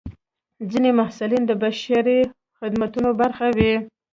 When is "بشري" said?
1.63-2.19